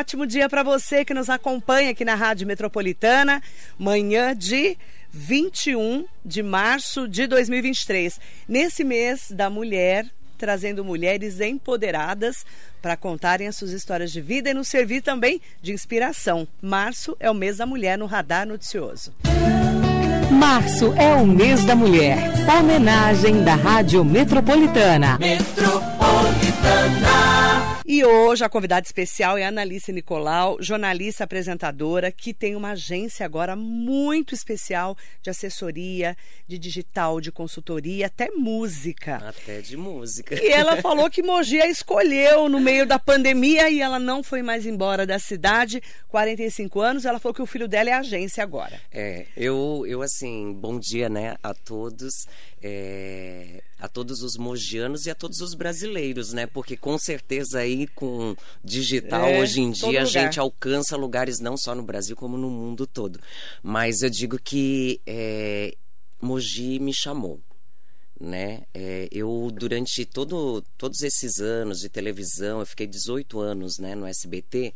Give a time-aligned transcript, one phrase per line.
[0.00, 3.42] ótimo dia para você que nos acompanha aqui na Rádio Metropolitana.
[3.78, 4.78] Manhã de
[5.10, 8.18] 21 de março de 2023.
[8.48, 10.06] Nesse mês da mulher,
[10.38, 12.46] trazendo mulheres empoderadas
[12.80, 16.48] para contarem as suas histórias de vida e nos servir também de inspiração.
[16.62, 19.12] Março é o mês da mulher no Radar Noticioso.
[20.30, 22.16] Março é o mês da mulher.
[22.48, 25.18] Homenagem da Rádio Metropolitana.
[25.18, 27.69] Metropolitana.
[27.92, 33.26] E hoje a convidada especial é a Analice Nicolau, jornalista apresentadora, que tem uma agência
[33.26, 39.16] agora muito especial de assessoria, de digital, de consultoria, até música.
[39.16, 40.40] Até de música.
[40.40, 44.40] E ela falou que Mogi a escolheu no meio da pandemia e ela não foi
[44.40, 45.82] mais embora da cidade.
[46.10, 48.80] 45 anos, ela falou que o filho dela é agência agora.
[48.92, 52.28] É, eu, eu assim, bom dia, né, a todos.
[52.62, 56.46] É, a todos os mogianos e a todos os brasileiros, né?
[56.46, 61.56] Porque com certeza aí com digital é, hoje em dia a gente alcança lugares não
[61.56, 63.20] só no Brasil como no mundo todo.
[63.62, 65.74] Mas eu digo que é,
[66.20, 67.40] Mogi me chamou.
[68.20, 68.64] Né?
[68.74, 74.06] É, eu durante todo, todos esses anos de televisão, eu fiquei 18 anos né, no
[74.06, 74.74] SBT,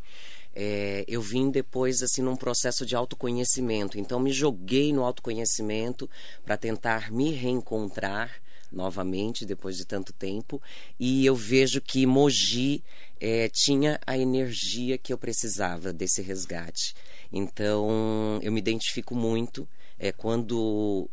[0.55, 3.99] é, eu vim depois assim num processo de autoconhecimento.
[3.99, 6.09] Então me joguei no autoconhecimento
[6.45, 8.31] para tentar me reencontrar
[8.75, 10.61] novamente depois de tanto tempo
[10.99, 12.83] e eu vejo que Mogi
[13.21, 16.95] é, tinha a energia que eu precisava desse resgate.
[17.33, 21.09] Então eu me identifico muito é, quando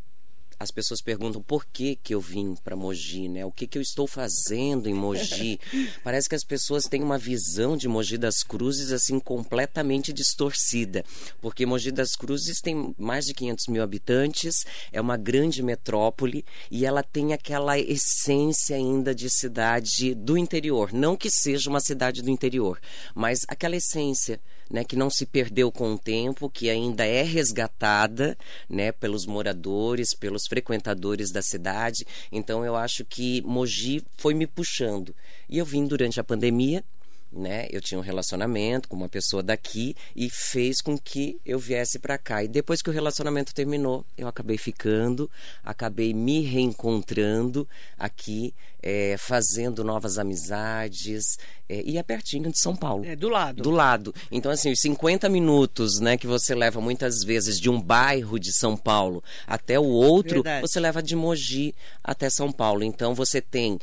[0.61, 3.43] as pessoas perguntam por que, que eu vim para Mogi, né?
[3.43, 5.59] O que, que eu estou fazendo em Mogi?
[6.03, 11.03] Parece que as pessoas têm uma visão de Mogi das Cruzes assim completamente distorcida,
[11.41, 16.85] porque Mogi das Cruzes tem mais de 500 mil habitantes, é uma grande metrópole e
[16.85, 20.93] ela tem aquela essência ainda de cidade do interior.
[20.93, 22.79] Não que seja uma cidade do interior,
[23.15, 24.39] mas aquela essência
[24.71, 28.37] né, que não se perdeu com o tempo, que ainda é resgatada
[28.69, 32.05] né, pelos moradores, pelos frequentadores da cidade.
[32.31, 35.13] Então eu acho que Mogi foi me puxando.
[35.49, 36.83] E eu vim durante a pandemia,
[37.31, 37.67] né?
[37.71, 42.17] Eu tinha um relacionamento com uma pessoa daqui e fez com que eu viesse para
[42.17, 42.43] cá.
[42.43, 45.29] E depois que o relacionamento terminou, eu acabei ficando,
[45.63, 48.53] acabei me reencontrando aqui,
[48.83, 51.37] é, fazendo novas amizades
[51.69, 53.05] é, e é pertinho de São Paulo.
[53.05, 53.63] É do lado.
[53.63, 54.13] Do lado.
[54.31, 58.51] Então assim, os 50 minutos, né, que você leva muitas vezes de um bairro de
[58.51, 60.61] São Paulo até o outro, Verdade.
[60.61, 62.83] você leva de Mogi até São Paulo.
[62.83, 63.79] Então você tem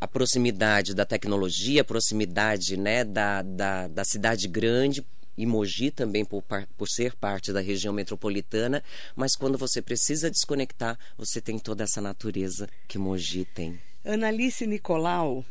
[0.00, 5.04] a proximidade da tecnologia, a proximidade né, da, da, da cidade grande,
[5.36, 6.42] e Mogi também por,
[6.76, 8.82] por ser parte da região metropolitana,
[9.14, 13.78] mas quando você precisa desconectar, você tem toda essa natureza que Mogi tem.
[14.04, 15.44] Analice Nicolau,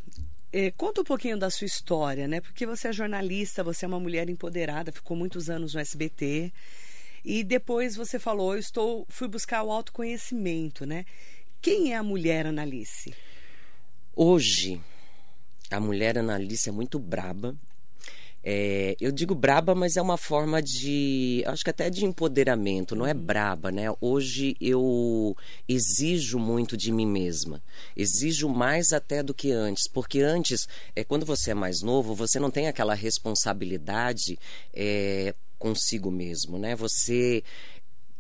[0.52, 2.42] eh, conta um pouquinho da sua história, né?
[2.42, 6.52] Porque você é jornalista, você é uma mulher empoderada, ficou muitos anos no SBT.
[7.24, 11.06] E depois você falou, eu estou, fui buscar o autoconhecimento, né?
[11.62, 13.14] Quem é a mulher Analice?
[14.16, 14.82] Hoje,
[15.70, 17.54] a mulher analista é muito braba.
[18.48, 21.44] É, eu digo braba, mas é uma forma de.
[21.48, 23.20] Acho que até de empoderamento, não é uhum.
[23.20, 23.88] braba, né?
[24.00, 25.36] Hoje eu
[25.68, 27.62] exijo muito de mim mesma.
[27.98, 29.90] Exijo mais até do que antes.
[29.92, 34.38] Porque antes, é, quando você é mais novo, você não tem aquela responsabilidade
[34.74, 36.76] é, consigo mesmo, né?
[36.76, 37.44] Você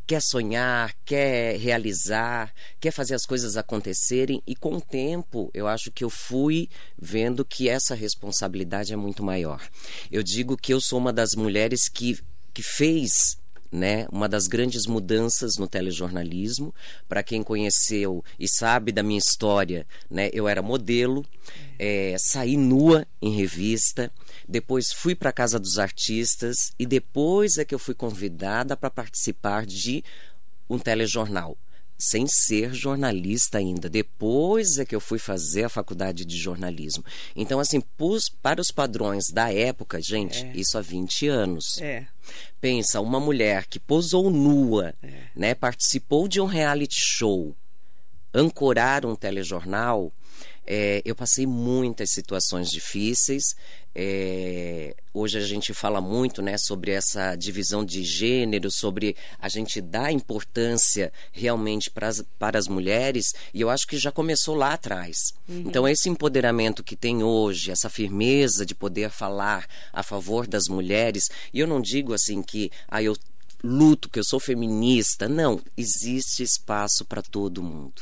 [0.06, 5.92] quer sonhar, quer realizar, quer fazer as coisas acontecerem e com o tempo eu acho
[5.92, 9.62] que eu fui vendo que essa responsabilidade é muito maior.
[10.12, 12.20] Eu digo que eu sou uma das mulheres que,
[12.54, 13.38] que fez
[13.72, 16.74] né, uma das grandes mudanças no telejornalismo.
[17.08, 21.26] Para quem conheceu e sabe da minha história, né, eu era modelo,
[21.78, 24.12] é, saí nua em revista,
[24.48, 28.90] depois fui para a Casa dos Artistas e depois é que eu fui convidada para
[28.90, 30.04] participar de
[30.70, 31.58] um telejornal
[31.98, 33.90] sem ser jornalista ainda.
[33.90, 37.04] Depois é que eu fui fazer a faculdade de jornalismo.
[37.36, 40.52] Então, assim, pus, para os padrões da época, gente, é.
[40.56, 41.78] isso há 20 anos.
[41.80, 42.06] É.
[42.60, 45.24] Pensa, uma mulher que posou nua, é.
[45.36, 47.56] né, participou de um reality show,
[48.34, 50.12] ancorar um telejornal,
[50.68, 53.56] é, eu passei muitas situações difíceis.
[53.98, 59.80] É, hoje a gente fala muito né, sobre essa divisão de gênero, sobre a gente
[59.80, 64.74] dar importância realmente para as, para as mulheres, e eu acho que já começou lá
[64.74, 65.16] atrás.
[65.48, 65.64] Uhum.
[65.66, 71.24] Então, esse empoderamento que tem hoje, essa firmeza de poder falar a favor das mulheres,
[71.54, 73.16] e eu não digo assim que ah, eu
[73.64, 78.02] luto, que eu sou feminista, não, existe espaço para todo mundo.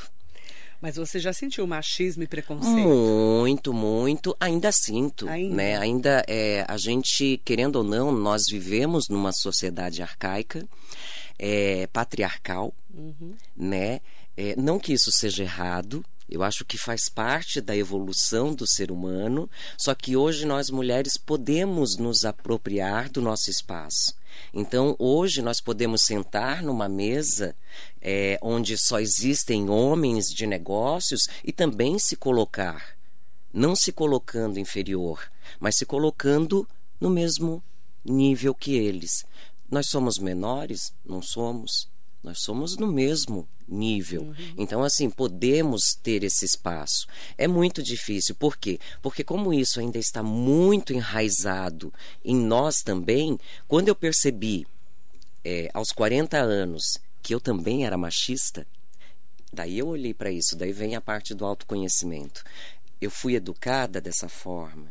[0.83, 2.75] Mas você já sentiu machismo e preconceito?
[2.75, 4.35] Muito, muito.
[4.37, 5.55] Ainda sinto, Ainda?
[5.55, 5.77] né?
[5.77, 10.67] Ainda é, a gente, querendo ou não, nós vivemos numa sociedade arcaica,
[11.39, 12.73] é, patriarcal,
[13.55, 14.01] né?
[14.35, 16.03] É, não que isso seja errado.
[16.29, 21.13] Eu acho que faz parte da evolução do ser humano, só que hoje nós mulheres
[21.17, 24.13] podemos nos apropriar do nosso espaço.
[24.53, 27.55] Então, hoje nós podemos sentar numa mesa
[28.01, 32.97] é, onde só existem homens de negócios e também se colocar,
[33.53, 36.67] não se colocando inferior, mas se colocando
[36.99, 37.63] no mesmo
[38.03, 39.25] nível que eles.
[39.69, 40.93] Nós somos menores?
[41.05, 41.92] Não somos.
[42.23, 44.33] Nós somos no mesmo nível.
[44.57, 47.05] Então, assim, podemos ter esse espaço.
[47.37, 48.33] É muito difícil.
[48.33, 48.79] Por quê?
[49.01, 51.93] Porque, como isso ainda está muito enraizado
[52.23, 53.37] em nós também,
[53.67, 54.65] quando eu percebi,
[55.43, 58.65] é, aos 40 anos, que eu também era machista,
[59.51, 60.55] daí eu olhei para isso.
[60.55, 62.41] Daí vem a parte do autoconhecimento.
[63.01, 64.87] Eu fui educada dessa forma.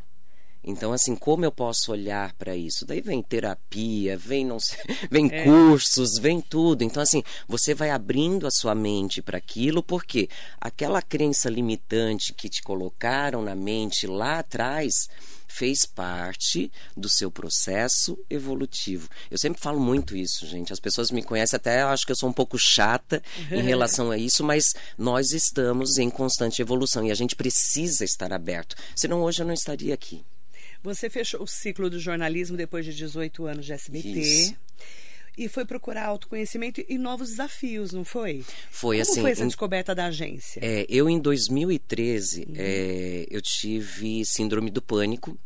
[0.64, 2.86] Então, assim, como eu posso olhar para isso?
[2.86, 4.78] Daí vem terapia, vem não sei,
[5.10, 5.44] vem É.
[5.44, 6.82] cursos, vem tudo.
[6.84, 10.28] Então, assim, você vai abrindo a sua mente para aquilo, porque
[10.60, 15.08] aquela crença limitante que te colocaram na mente lá atrás
[15.48, 19.08] fez parte do seu processo evolutivo.
[19.30, 20.72] Eu sempre falo muito isso, gente.
[20.72, 24.10] As pessoas me conhecem até, eu acho que eu sou um pouco chata em relação
[24.10, 28.74] a isso, mas nós estamos em constante evolução e a gente precisa estar aberto.
[28.96, 30.24] Senão hoje eu não estaria aqui.
[30.82, 34.08] Você fechou o ciclo do jornalismo depois de 18 anos de SBT.
[34.08, 34.54] Isso.
[35.36, 38.44] E foi procurar autoconhecimento e novos desafios, não foi?
[38.70, 39.20] Foi Como assim.
[39.22, 40.60] foi essa descoberta da agência?
[40.62, 45.38] É, eu em 2013 é, eu tive síndrome do pânico.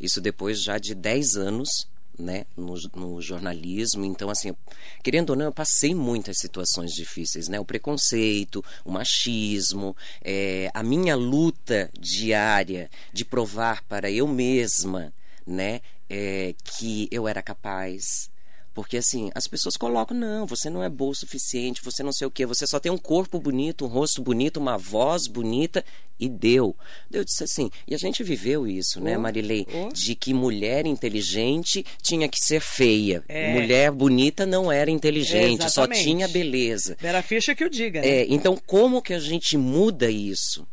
[0.00, 1.68] Isso depois já de 10 anos,
[2.18, 4.04] né, no, no jornalismo.
[4.04, 4.54] Então, assim,
[5.02, 7.60] querendo ou não, eu passei muitas situações difíceis, né?
[7.60, 15.12] O preconceito, o machismo, é, a minha luta diária de provar para eu mesma,
[15.46, 15.80] né,
[16.10, 18.30] é, que eu era capaz.
[18.78, 22.28] Porque assim, as pessoas colocam, não, você não é boa o suficiente, você não sei
[22.28, 25.84] o quê, você só tem um corpo bonito, um rosto bonito, uma voz bonita,
[26.16, 26.76] e deu.
[27.10, 29.66] Eu disse assim, e a gente viveu isso, né, Marilei?
[29.74, 29.92] oh.
[29.92, 33.24] De que mulher inteligente tinha que ser feia.
[33.26, 33.52] É.
[33.52, 36.04] Mulher bonita não era inteligente, só Exatamente.
[36.04, 36.96] tinha beleza.
[37.00, 38.06] Vera Ficha que o diga, né?
[38.06, 40.64] É, então, como que a gente muda isso?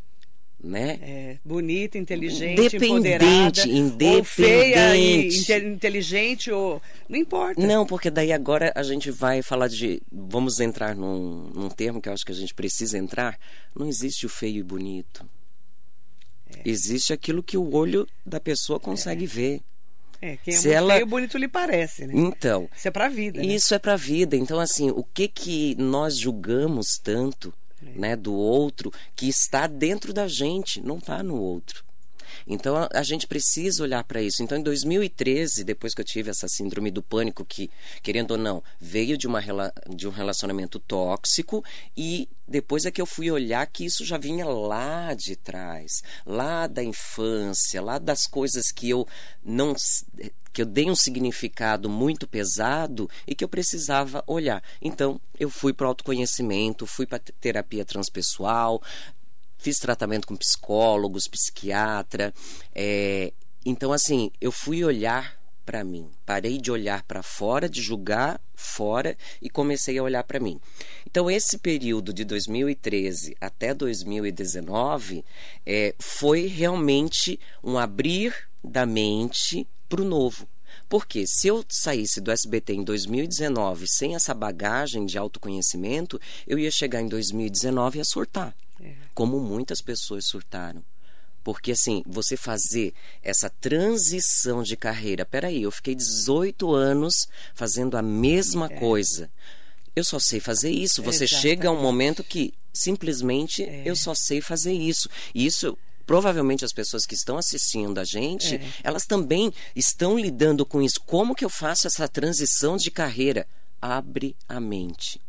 [0.68, 0.98] Né?
[1.04, 2.86] É, bonita, inteligente, Independente,
[3.70, 5.38] empoderada, ou feia e independente.
[5.54, 7.62] inte- inteligente, ou não importa.
[7.62, 10.02] Não, porque daí agora a gente vai falar de.
[10.12, 13.38] Vamos entrar num, num termo que eu acho que a gente precisa entrar.
[13.76, 15.24] Não existe o feio e bonito.
[16.50, 16.62] É.
[16.68, 19.62] Existe aquilo que o olho da pessoa consegue ver.
[20.20, 22.14] É, quem é Se muito ela- feio, bonito lhe parece, né?
[22.16, 23.46] Então, Isso é pra vida, né?
[23.54, 24.36] isso é pra vida.
[24.36, 28.00] Então, assim, o que que nós julgamos tanto, É.
[28.00, 31.84] né, do outro que está dentro da gente, não está no outro.
[32.48, 34.44] Então a, a gente precisa olhar para isso.
[34.44, 37.70] Então em 2013, depois que eu tive essa síndrome do pânico que,
[38.02, 39.42] querendo ou não, veio de uma
[39.90, 41.64] de um relacionamento tóxico
[41.96, 46.68] e depois é que eu fui olhar que isso já vinha lá de trás, lá
[46.68, 49.08] da infância, lá das coisas que eu
[49.44, 49.76] não
[50.56, 54.64] que eu dei um significado muito pesado e que eu precisava olhar.
[54.82, 58.82] Então, eu fui para o autoconhecimento, fui para terapia transpessoal,
[59.58, 62.34] fiz tratamento com psicólogos, psiquiatra.
[62.74, 63.34] é,
[63.66, 66.10] então, assim, eu fui olhar para mim.
[66.26, 70.58] Parei de olhar para fora, de julgar fora e comecei a olhar para mim.
[71.06, 75.26] Então, esse período de 2013 até 2019
[75.66, 78.34] é, foi realmente um abrir
[78.64, 80.48] da mente para o novo.
[80.90, 86.72] Porque se eu saísse do SBT em 2019 sem essa bagagem de autoconhecimento, eu ia
[86.72, 88.56] chegar em 2019 e ia surtar.
[89.14, 90.84] Como muitas pessoas surtaram.
[91.44, 95.26] Porque assim, você fazer essa transição de carreira.
[95.26, 99.30] Peraí, eu fiquei 18 anos fazendo a mesma coisa.
[99.96, 101.04] Eu só sei fazer isso.
[101.04, 105.08] Você chega a um momento que simplesmente eu só sei fazer isso.
[105.34, 110.82] E isso provavelmente as pessoas que estão assistindo a gente, elas também estão lidando com
[110.82, 111.02] isso.
[111.06, 113.48] Como que eu faço essa transição de carreira?
[113.82, 115.20] Abre a mente.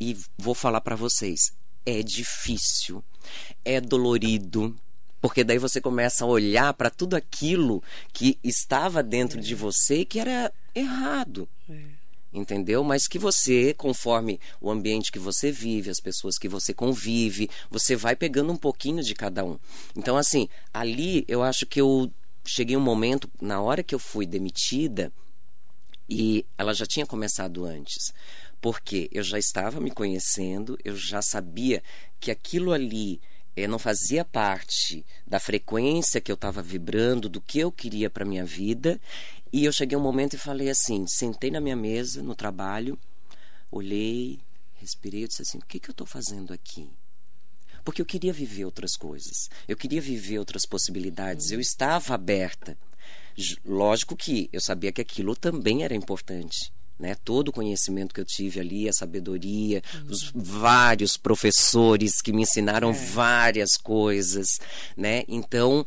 [0.00, 1.52] E vou falar para vocês,
[1.84, 3.02] é difícil,
[3.64, 4.76] é dolorido,
[5.20, 10.20] porque daí você começa a olhar para tudo aquilo que estava dentro de você que
[10.20, 11.48] era errado
[12.36, 12.84] entendeu?
[12.84, 17.96] Mas que você, conforme o ambiente que você vive, as pessoas que você convive, você
[17.96, 19.58] vai pegando um pouquinho de cada um.
[19.96, 22.10] Então, assim, ali eu acho que eu
[22.46, 25.12] cheguei um momento, na hora que eu fui demitida,
[26.08, 28.12] e ela já tinha começado antes.
[28.60, 31.82] Porque eu já estava me conhecendo, eu já sabia
[32.20, 33.20] que aquilo ali
[33.56, 38.24] é, não fazia parte da frequência que eu estava vibrando, do que eu queria para
[38.24, 39.00] minha vida.
[39.56, 42.98] E eu cheguei um momento e falei assim, sentei na minha mesa, no trabalho,
[43.72, 44.38] olhei,
[44.74, 46.90] respirei e disse assim, o que, que eu estou fazendo aqui?
[47.82, 52.76] Porque eu queria viver outras coisas, eu queria viver outras possibilidades, eu estava aberta.
[53.64, 56.70] Lógico que eu sabia que aquilo também era importante.
[56.98, 57.14] Né?
[57.14, 60.06] Todo o conhecimento que eu tive ali, a sabedoria, uhum.
[60.10, 62.92] os vários professores que me ensinaram é.
[62.92, 64.46] várias coisas,
[64.96, 65.22] né?
[65.28, 65.84] Então,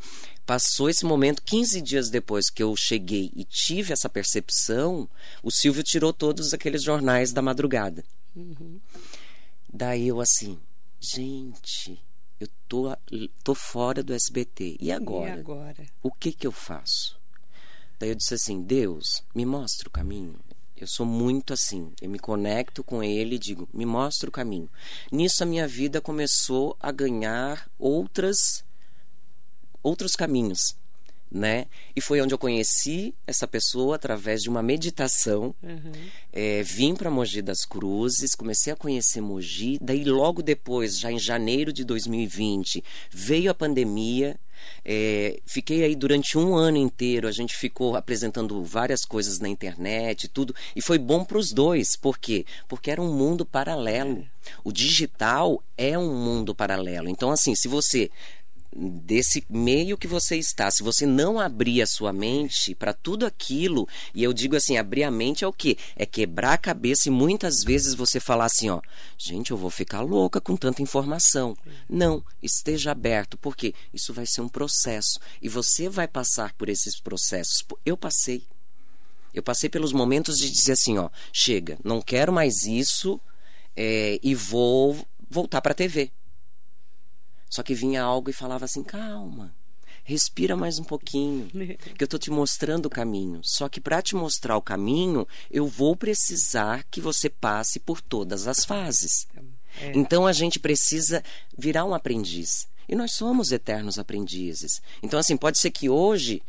[0.49, 5.07] passou esse momento, 15 dias depois que eu cheguei e tive essa percepção,
[5.43, 8.03] o Silvio tirou todos aqueles jornais da madrugada.
[8.35, 8.79] Uhum.
[9.71, 10.57] Daí eu assim,
[10.99, 12.03] gente,
[12.39, 12.97] eu tô,
[13.43, 14.77] tô fora do SBT.
[14.79, 15.29] E agora?
[15.29, 15.85] E agora?
[16.01, 17.15] O que que eu faço?
[17.99, 20.39] Daí eu disse assim: Deus, me mostra o caminho.
[20.75, 21.93] Eu sou muito assim.
[22.01, 24.67] Eu me conecto com ele e digo: me mostra o caminho.
[25.11, 28.67] Nisso a minha vida começou a ganhar outras
[29.83, 30.75] outros caminhos
[31.31, 31.67] né?
[31.95, 35.53] E foi onde eu conheci essa pessoa através de uma meditação.
[35.61, 35.91] Uhum.
[36.33, 39.77] É, vim para Mogi das Cruzes, comecei a conhecer Mogi.
[39.79, 44.39] Daí, logo depois, já em janeiro de 2020, veio a pandemia.
[44.83, 47.27] É, fiquei aí durante um ano inteiro.
[47.27, 50.55] A gente ficou apresentando várias coisas na internet, tudo.
[50.75, 51.95] E foi bom para os dois.
[51.95, 52.45] Por quê?
[52.67, 54.19] Porque era um mundo paralelo.
[54.19, 54.39] É.
[54.63, 57.07] O digital é um mundo paralelo.
[57.07, 58.09] Então, assim, se você
[58.75, 63.87] desse meio que você está, se você não abrir a sua mente para tudo aquilo,
[64.13, 65.77] e eu digo assim, abrir a mente é o quê?
[65.95, 68.79] É quebrar a cabeça e muitas vezes você falar assim, ó,
[69.17, 71.57] gente, eu vou ficar louca com tanta informação.
[71.89, 76.99] Não, esteja aberto, porque isso vai ser um processo e você vai passar por esses
[76.99, 77.65] processos.
[77.85, 78.43] Eu passei.
[79.33, 83.19] Eu passei pelos momentos de dizer assim, ó, chega, não quero mais isso
[83.75, 84.97] é, e vou
[85.29, 86.11] voltar para a TV
[87.49, 89.55] só que vinha algo e falava assim: calma,
[90.03, 91.47] respira mais um pouquinho,
[91.97, 93.41] que eu estou te mostrando o caminho.
[93.43, 98.47] Só que para te mostrar o caminho, eu vou precisar que você passe por todas
[98.47, 99.27] as fases.
[99.81, 99.91] É.
[99.95, 101.23] Então a gente precisa
[101.57, 102.67] virar um aprendiz.
[102.87, 104.81] E nós somos eternos aprendizes.
[105.03, 106.41] Então, assim, pode ser que hoje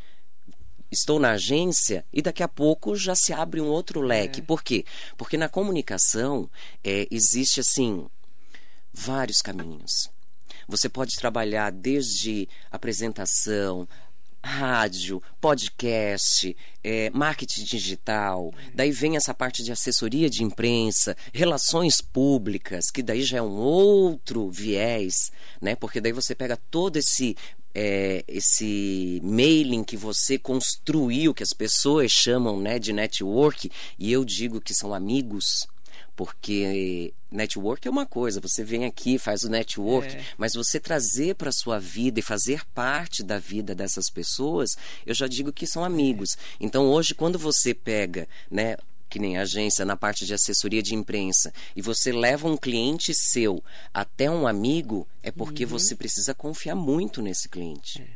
[0.91, 4.41] estou na agência e daqui a pouco já se abre um outro leque.
[4.41, 4.43] É.
[4.43, 4.87] Por quê?
[5.19, 6.51] Porque na comunicação
[6.83, 8.07] é, existe, assim,
[8.91, 10.11] vários caminhos.
[10.71, 13.89] Você pode trabalhar desde apresentação,
[14.43, 22.89] rádio, podcast, é, marketing digital, daí vem essa parte de assessoria de imprensa, relações públicas,
[22.89, 25.75] que daí já é um outro viés, né?
[25.75, 27.37] Porque daí você pega todo esse
[27.75, 34.25] é, esse mailing que você construiu, que as pessoas chamam né, de network, e eu
[34.25, 35.67] digo que são amigos,
[36.21, 40.23] porque network é uma coisa, você vem aqui, faz o network, é.
[40.37, 44.69] mas você trazer para sua vida e fazer parte da vida dessas pessoas,
[45.07, 46.37] eu já digo que são amigos.
[46.61, 48.77] Então hoje quando você pega, né,
[49.09, 53.65] que nem agência na parte de assessoria de imprensa e você leva um cliente seu
[53.95, 55.71] até um amigo, é porque uhum.
[55.71, 58.03] você precisa confiar muito nesse cliente.
[58.03, 58.07] É.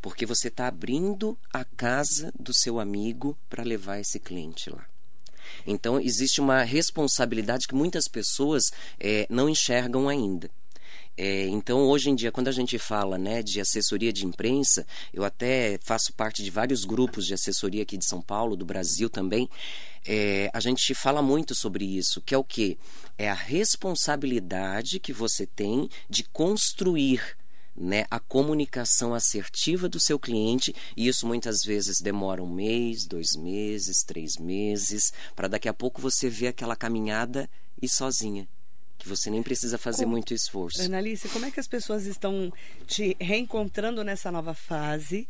[0.00, 4.86] Porque você está abrindo a casa do seu amigo para levar esse cliente lá.
[5.66, 8.64] Então, existe uma responsabilidade que muitas pessoas
[8.98, 10.50] é, não enxergam ainda.
[11.16, 15.24] É, então, hoje em dia, quando a gente fala né, de assessoria de imprensa, eu
[15.24, 19.48] até faço parte de vários grupos de assessoria aqui de São Paulo, do Brasil também.
[20.04, 22.76] É, a gente fala muito sobre isso, que é o que?
[23.16, 27.36] É a responsabilidade que você tem de construir
[27.76, 33.34] né, a comunicação assertiva do seu cliente, e isso muitas vezes demora um mês, dois
[33.36, 37.48] meses, três meses, para daqui a pouco você ver aquela caminhada
[37.80, 38.48] e sozinha.
[38.96, 40.80] Que você nem precisa fazer como, muito esforço.
[40.82, 42.52] Analice, como é que as pessoas estão
[42.86, 45.26] te reencontrando nessa nova fase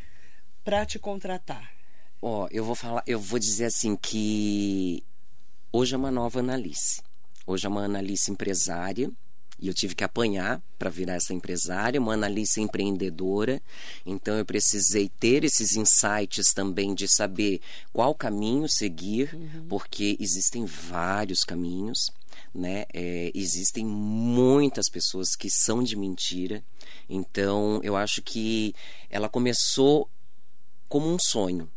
[0.62, 1.72] para te contratar?
[2.20, 5.02] Ó, oh, eu vou falar, eu vou dizer assim que
[5.72, 7.02] hoje é uma nova Analice.
[7.46, 9.10] Hoje é uma Analice empresária,
[9.64, 13.62] e eu tive que apanhar para virar essa empresária, uma analista empreendedora.
[14.04, 19.64] Então eu precisei ter esses insights também de saber qual caminho seguir, uhum.
[19.66, 22.10] porque existem vários caminhos.
[22.54, 22.84] Né?
[22.92, 26.62] É, existem muitas pessoas que são de mentira.
[27.08, 28.74] Então eu acho que
[29.08, 30.10] ela começou
[30.90, 31.70] como um sonho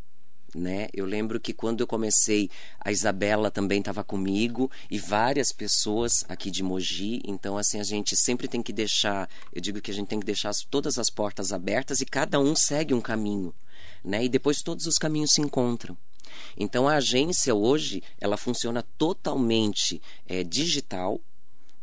[0.56, 0.88] né?
[0.94, 2.50] Eu lembro que quando eu comecei,
[2.80, 7.22] a Isabela também estava comigo e várias pessoas aqui de Mogi.
[7.26, 10.26] Então, assim, a gente sempre tem que deixar, eu digo que a gente tem que
[10.26, 13.54] deixar todas as portas abertas e cada um segue um caminho,
[14.04, 14.24] né?
[14.24, 15.98] E depois todos os caminhos se encontram.
[16.56, 21.22] Então, a agência hoje, ela funciona totalmente é, digital,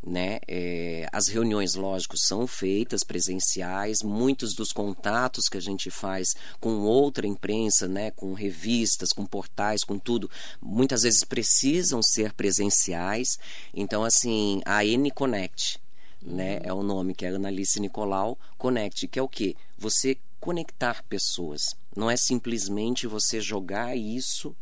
[0.06, 0.38] né?
[0.46, 4.02] É, as reuniões, lógico, são feitas presenciais.
[4.02, 8.10] Muitos dos contatos que a gente faz com outra imprensa, né?
[8.10, 10.30] Com revistas, com portais, com tudo,
[10.60, 13.38] muitas vezes precisam ser presenciais.
[13.72, 15.78] Então, assim, a N Connect,
[16.22, 16.60] né?
[16.62, 19.56] É o nome que é Analice Nicolau Connect, que é o que?
[19.78, 21.62] Você conectar pessoas.
[21.96, 24.54] Não é simplesmente você jogar isso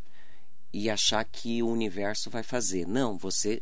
[0.73, 2.87] e achar que o universo vai fazer.
[2.87, 3.61] Não, você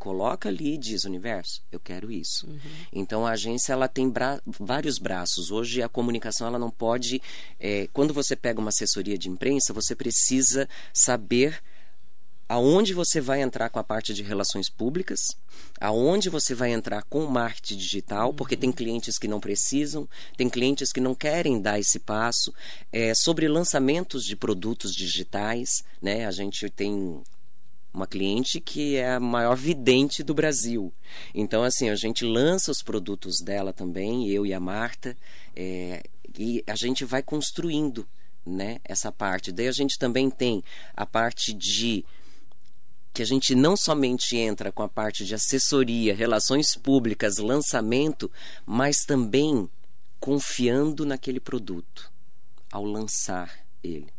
[0.00, 2.58] coloca ali e diz universo eu quero isso uhum.
[2.90, 7.20] então a agência ela tem bra vários braços hoje a comunicação ela não pode
[7.60, 11.62] é, quando você pega uma assessoria de imprensa você precisa saber
[12.50, 15.20] aonde você vai entrar com a parte de relações públicas,
[15.80, 20.48] aonde você vai entrar com o marketing digital, porque tem clientes que não precisam, tem
[20.48, 22.52] clientes que não querem dar esse passo,
[22.92, 26.26] é, sobre lançamentos de produtos digitais, né?
[26.26, 27.22] A gente tem
[27.92, 30.92] uma cliente que é a maior vidente do Brasil.
[31.34, 35.16] Então, assim, a gente lança os produtos dela também, eu e a Marta,
[35.56, 36.02] é,
[36.38, 38.06] e a gente vai construindo
[38.46, 39.52] né, essa parte.
[39.52, 40.62] Daí a gente também tem
[40.94, 42.04] a parte de
[43.12, 48.30] que a gente não somente entra com a parte de assessoria, relações públicas, lançamento,
[48.64, 49.68] mas também
[50.20, 52.12] confiando naquele produto
[52.70, 54.12] ao lançar ele.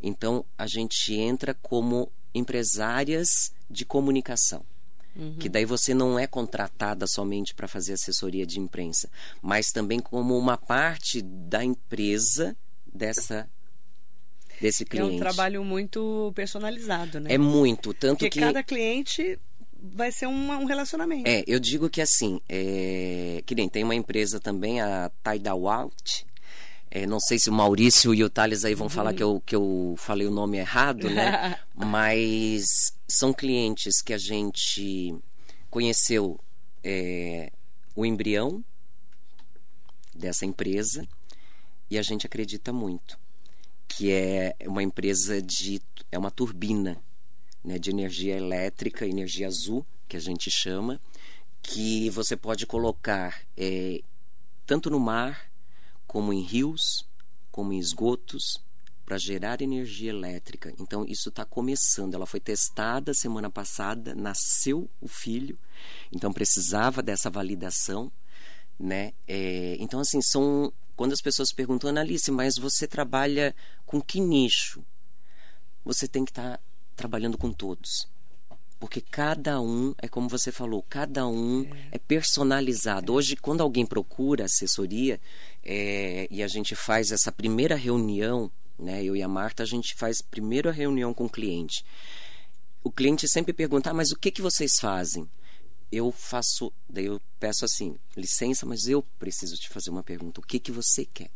[0.00, 4.64] Então a gente entra como empresárias de comunicação.
[5.16, 5.34] Uhum.
[5.34, 9.10] Que daí você não é contratada somente para fazer assessoria de imprensa,
[9.42, 12.56] mas também como uma parte da empresa
[12.94, 13.48] dessa
[14.60, 15.12] desse cliente.
[15.12, 17.32] É um trabalho muito personalizado, né?
[17.32, 19.38] É muito, tanto Porque que cada cliente
[19.80, 21.28] vai ser um, um relacionamento.
[21.28, 23.42] É, eu digo que assim, é...
[23.46, 25.68] que nem tem uma empresa também, a Tidal
[26.90, 28.90] é, não sei se o Maurício e o Thales aí vão uhum.
[28.90, 31.58] falar que eu, que eu falei o nome errado, né?
[31.74, 32.64] Mas
[33.06, 35.14] são clientes que a gente
[35.70, 36.38] conheceu
[36.82, 37.52] é,
[37.94, 38.64] o embrião
[40.14, 41.06] dessa empresa
[41.90, 43.18] e a gente acredita muito
[43.88, 45.80] que é uma empresa de
[46.12, 46.98] é uma turbina
[47.64, 51.00] né, de energia elétrica, energia azul que a gente chama,
[51.62, 54.00] que você pode colocar é,
[54.64, 55.47] tanto no mar
[56.08, 57.06] como em rios,
[57.52, 58.60] como em esgotos,
[59.04, 60.74] para gerar energia elétrica.
[60.78, 62.14] Então, isso está começando.
[62.14, 65.58] Ela foi testada semana passada, nasceu o filho,
[66.10, 68.10] então precisava dessa validação.
[68.78, 69.12] Né?
[69.26, 70.72] É, então, assim, são.
[70.96, 73.54] Quando as pessoas perguntam, Analice, mas você trabalha
[73.86, 74.84] com que nicho?
[75.84, 76.62] Você tem que estar tá
[76.96, 78.08] trabalhando com todos
[78.78, 83.12] porque cada um, é como você falou, cada um é, é personalizado.
[83.12, 85.20] Hoje, quando alguém procura assessoria
[85.64, 89.94] é, e a gente faz essa primeira reunião, né, eu e a Marta, a gente
[89.94, 91.84] faz primeiro a reunião com o cliente.
[92.82, 95.28] O cliente sempre pergunta, ah, mas o que, que vocês fazem?
[95.90, 100.40] Eu faço, daí eu peço assim, licença, mas eu preciso te fazer uma pergunta.
[100.40, 101.30] O que, que você quer?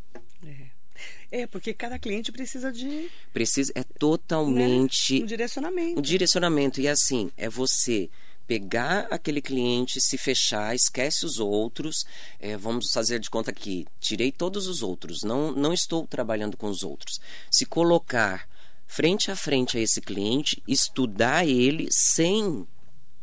[0.46, 0.82] É.
[1.30, 3.10] É, porque cada cliente precisa de.
[3.32, 5.14] Precisa, é totalmente.
[5.14, 5.24] Né?
[5.24, 5.98] Um direcionamento.
[5.98, 6.80] Um direcionamento.
[6.80, 8.10] E assim, é você
[8.46, 12.04] pegar aquele cliente, se fechar, esquece os outros.
[12.38, 16.68] É, vamos fazer de conta que tirei todos os outros, não, não estou trabalhando com
[16.68, 17.20] os outros.
[17.50, 18.48] Se colocar
[18.86, 22.66] frente a frente a esse cliente, estudar ele sem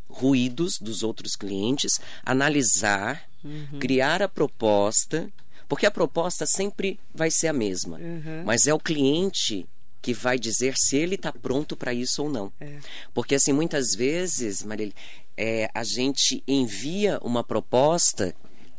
[0.09, 3.79] ruídos dos outros clientes, analisar, uhum.
[3.79, 5.31] criar a proposta
[5.69, 7.99] porque a proposta sempre vai ser a mesma.
[7.99, 8.43] Uhum.
[8.43, 9.67] Mas é o cliente
[10.01, 12.51] que vai dizer se ele está pronto para isso ou não.
[12.59, 12.79] É.
[13.13, 14.93] Porque, assim, muitas vezes, Marília,
[15.35, 18.35] é, a gente envia uma proposta,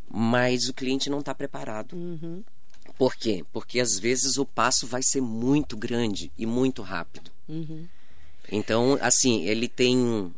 [0.08, 1.94] mas o cliente não está preparado.
[1.94, 2.42] Uhum.
[2.98, 3.44] Por quê?
[3.52, 7.30] Porque às vezes o passo vai ser muito grande e muito rápido.
[7.48, 7.86] Uhum.
[8.52, 10.32] Então, assim, ele tem,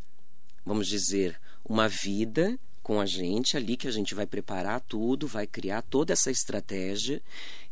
[0.64, 5.46] vamos dizer, uma vida com a gente ali, que a gente vai preparar tudo, vai
[5.46, 7.22] criar toda essa estratégia.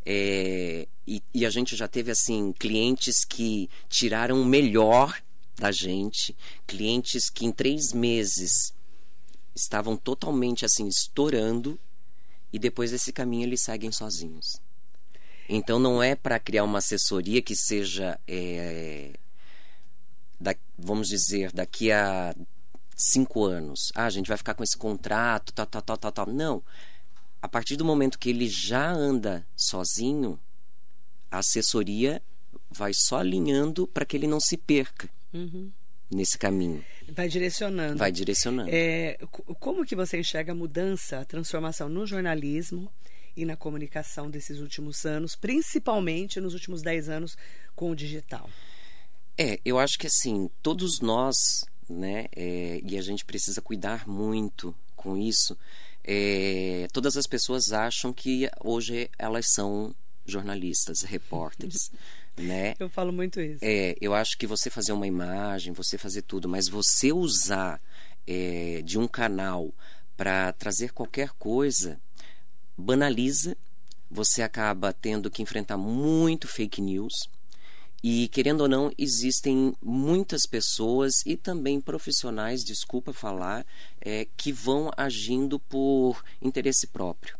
[0.06, 5.20] É, e, e, a gente já teve assim clientes que tiraram o melhor
[5.56, 6.34] da gente,
[6.66, 8.72] clientes que em três meses
[9.54, 11.78] estavam totalmente assim estourando
[12.50, 14.60] e depois desse caminho eles seguem sozinhos.
[15.48, 19.12] Então não é para criar uma assessoria que seja, é,
[20.40, 22.34] da, vamos dizer, daqui a
[23.00, 23.90] cinco anos.
[23.94, 26.26] Ah, a gente vai ficar com esse contrato, tal, tal, tal, tal, tal.
[26.26, 26.62] Não.
[27.42, 30.38] A partir do momento que ele já anda sozinho,
[31.30, 32.22] a assessoria
[32.70, 35.70] vai só alinhando para que ele não se perca uhum.
[36.10, 36.84] nesse caminho.
[37.08, 37.98] Vai direcionando.
[37.98, 38.70] Vai direcionando.
[38.72, 39.18] É,
[39.58, 42.92] como que você enxerga a mudança, a transformação no jornalismo
[43.36, 47.36] e na comunicação desses últimos anos, principalmente nos últimos dez anos
[47.74, 48.48] com o digital?
[49.38, 51.36] É, eu acho que assim, todos nós
[51.90, 52.26] né?
[52.34, 55.56] É, e a gente precisa cuidar muito com isso,
[56.04, 61.90] é, todas as pessoas acham que hoje elas são jornalistas, repórteres.
[62.36, 62.74] né?
[62.78, 63.58] Eu falo muito isso.
[63.62, 67.80] É, eu acho que você fazer uma imagem, você fazer tudo, mas você usar
[68.26, 69.72] é, de um canal
[70.16, 72.00] para trazer qualquer coisa,
[72.76, 73.56] banaliza,
[74.10, 77.14] você acaba tendo que enfrentar muito fake news.
[78.02, 83.66] E, querendo ou não, existem muitas pessoas e também profissionais, desculpa falar,
[84.00, 87.38] é, que vão agindo por interesse próprio.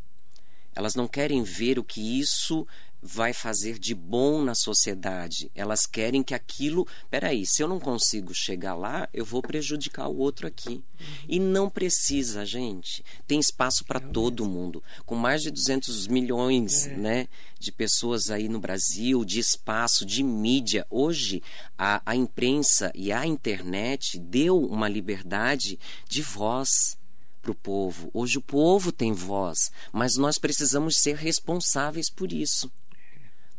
[0.75, 2.67] Elas não querem ver o que isso
[3.03, 5.51] vai fazer de bom na sociedade.
[5.55, 6.87] Elas querem que aquilo.
[7.11, 10.75] Peraí, se eu não consigo chegar lá, eu vou prejudicar o outro aqui.
[10.75, 11.07] Uhum.
[11.29, 13.05] E não precisa, gente.
[13.27, 14.83] Tem espaço para todo mundo.
[15.07, 16.97] Com mais de 200 milhões é.
[16.97, 20.87] né, de pessoas aí no Brasil, de espaço, de mídia.
[20.91, 21.43] Hoje,
[21.79, 26.99] a, a imprensa e a internet deu uma liberdade de voz
[27.41, 28.11] para o povo.
[28.13, 32.71] Hoje o povo tem voz, mas nós precisamos ser responsáveis por isso.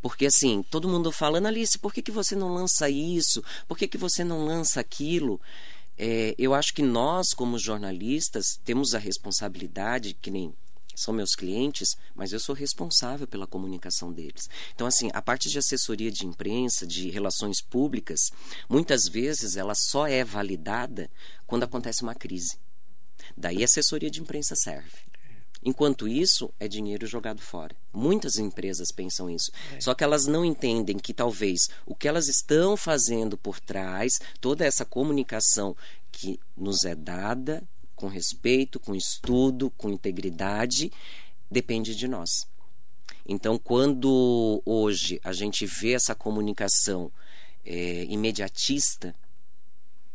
[0.01, 3.43] Porque assim, todo mundo fala, Alice, por que, que você não lança isso?
[3.67, 5.39] Por que, que você não lança aquilo?
[5.97, 10.53] É, eu acho que nós, como jornalistas, temos a responsabilidade, que nem
[10.95, 14.49] são meus clientes, mas eu sou responsável pela comunicação deles.
[14.73, 18.31] Então, assim, a parte de assessoria de imprensa, de relações públicas,
[18.69, 21.09] muitas vezes ela só é validada
[21.45, 22.57] quando acontece uma crise.
[23.37, 25.10] Daí a assessoria de imprensa serve.
[25.63, 27.75] Enquanto isso, é dinheiro jogado fora.
[27.93, 29.51] Muitas empresas pensam isso.
[29.73, 29.81] É.
[29.81, 34.65] Só que elas não entendem que talvez o que elas estão fazendo por trás, toda
[34.65, 35.75] essa comunicação
[36.11, 37.63] que nos é dada
[37.95, 40.91] com respeito, com estudo, com integridade,
[41.49, 42.47] depende de nós.
[43.27, 47.11] Então, quando hoje a gente vê essa comunicação
[47.63, 49.13] é, imediatista,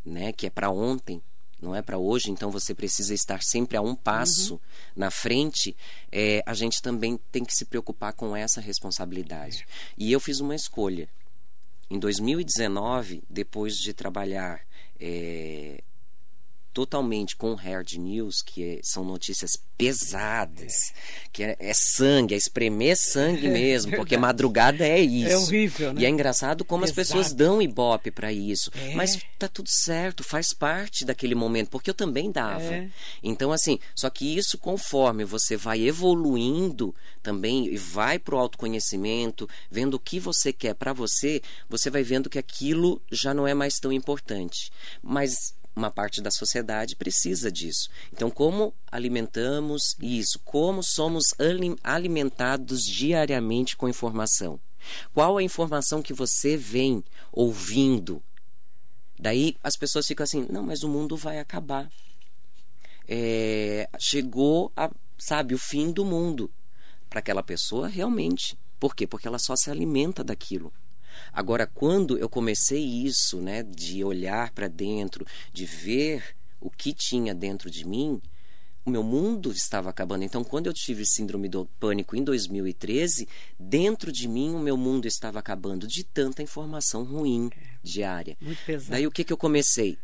[0.04, 1.22] né, que é para ontem,
[1.66, 4.60] não é para hoje, então você precisa estar sempre a um passo uhum.
[4.94, 5.76] na frente.
[6.12, 9.66] É, a gente também tem que se preocupar com essa responsabilidade.
[9.68, 9.94] É.
[9.98, 11.08] E eu fiz uma escolha.
[11.90, 14.60] Em 2019, depois de trabalhar
[15.00, 15.82] é,
[16.76, 20.74] totalmente com hard news, que é, são notícias pesadas,
[21.32, 25.30] que é, é, sangue, é espremer sangue mesmo, é porque madrugada é isso.
[25.30, 26.02] É horrível, né?
[26.02, 27.00] E é engraçado como Pesado.
[27.00, 28.70] as pessoas dão ibope para isso.
[28.74, 28.94] É.
[28.94, 32.62] Mas tá tudo certo, faz parte daquele momento, porque eu também dava.
[32.62, 32.90] É.
[33.22, 39.94] Então, assim, só que isso conforme você vai evoluindo também e vai pro autoconhecimento, vendo
[39.94, 43.78] o que você quer para você, você vai vendo que aquilo já não é mais
[43.80, 44.70] tão importante.
[45.02, 47.90] Mas uma parte da sociedade precisa disso.
[48.10, 50.40] Então, como alimentamos isso?
[50.42, 51.34] Como somos
[51.84, 54.58] alimentados diariamente com informação?
[55.12, 58.22] Qual a informação que você vem ouvindo?
[59.18, 61.90] Daí as pessoas ficam assim: não, mas o mundo vai acabar.
[63.06, 66.50] É, chegou, a, sabe, o fim do mundo.
[67.10, 68.58] Para aquela pessoa, realmente.
[68.80, 69.06] Por quê?
[69.06, 70.72] Porque ela só se alimenta daquilo.
[71.32, 77.34] Agora, quando eu comecei isso, né, de olhar para dentro, de ver o que tinha
[77.34, 78.20] dentro de mim,
[78.86, 80.22] o meu mundo estava acabando.
[80.22, 85.06] Então, quando eu tive síndrome do pânico em 2013, dentro de mim o meu mundo
[85.06, 87.50] estava acabando de tanta informação ruim
[87.82, 88.36] diária.
[88.40, 88.92] Muito pesado.
[88.92, 89.98] Daí o que, que eu comecei?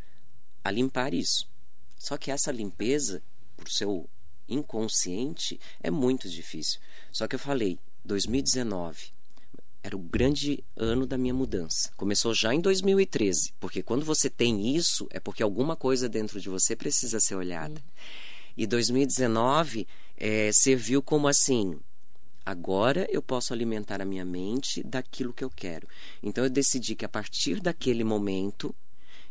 [0.64, 1.48] A limpar isso.
[1.96, 3.22] Só que essa limpeza,
[3.56, 4.08] por seu
[4.48, 6.80] inconsciente, é muito difícil.
[7.12, 9.12] Só que eu falei, 2019,
[9.82, 11.90] era o grande ano da minha mudança.
[11.96, 16.48] Começou já em 2013, porque quando você tem isso, é porque alguma coisa dentro de
[16.48, 17.74] você precisa ser olhada.
[17.74, 17.80] Uhum.
[18.56, 21.80] E 2019 é, serviu como assim:
[22.46, 25.88] agora eu posso alimentar a minha mente daquilo que eu quero.
[26.22, 28.74] Então eu decidi que a partir daquele momento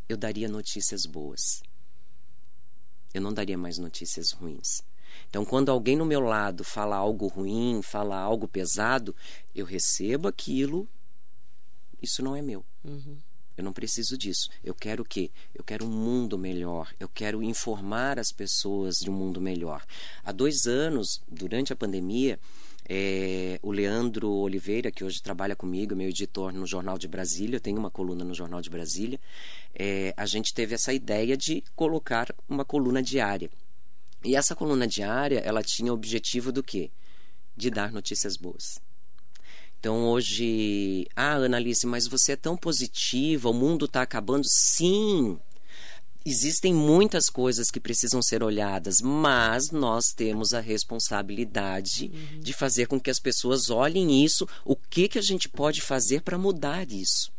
[0.10, 1.64] eu daria notícias boas.
[3.14, 4.82] Eu não daria mais notícias ruins.
[5.32, 9.16] Então, quando alguém no meu lado fala algo ruim, fala algo pesado,
[9.56, 10.86] eu recebo aquilo,
[12.02, 12.66] isso não é meu.
[12.84, 13.16] Uhum.
[13.56, 14.50] Eu não preciso disso.
[14.62, 15.32] Eu quero o quê?
[15.56, 16.94] Eu quero um mundo melhor.
[17.00, 19.86] Eu quero informar as pessoas de um mundo melhor.
[20.22, 22.38] Há dois anos, durante a pandemia,
[22.90, 27.62] é, o Leandro Oliveira, que hoje trabalha comigo, meu editor no Jornal de Brasília, eu
[27.62, 29.18] tenho uma coluna no Jornal de Brasília,
[29.74, 33.50] é, a gente teve essa ideia de colocar uma coluna diária.
[34.24, 36.92] E essa coluna diária, ela tinha o objetivo do quê?
[37.56, 38.80] De dar notícias boas.
[39.80, 44.44] Então hoje, ah, Annalise, mas você é tão positiva, o mundo está acabando.
[44.48, 45.40] Sim,
[46.24, 52.40] existem muitas coisas que precisam ser olhadas, mas nós temos a responsabilidade uhum.
[52.40, 56.22] de fazer com que as pessoas olhem isso, o que, que a gente pode fazer
[56.22, 57.32] para mudar isso.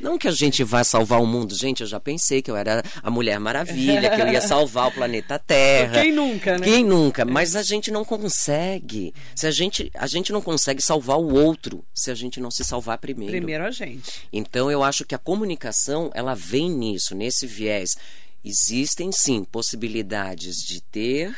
[0.00, 1.54] Não que a gente vá salvar o mundo.
[1.54, 4.92] Gente, eu já pensei que eu era a Mulher Maravilha, que eu ia salvar o
[4.92, 6.02] planeta Terra.
[6.02, 6.64] Quem nunca, né?
[6.64, 7.24] Quem nunca?
[7.24, 9.12] Mas a gente não consegue.
[9.34, 12.64] Se a gente, a gente não consegue salvar o outro se a gente não se
[12.64, 13.32] salvar primeiro.
[13.32, 14.28] Primeiro a gente.
[14.32, 17.96] Então eu acho que a comunicação, ela vem nisso, nesse viés.
[18.44, 21.34] Existem sim possibilidades de ter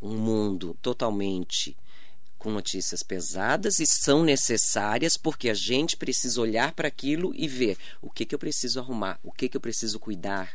[0.00, 1.76] um mundo totalmente
[2.44, 7.78] com notícias pesadas e são necessárias porque a gente precisa olhar para aquilo e ver
[8.02, 10.52] o que, que eu preciso arrumar, o que, que eu preciso cuidar.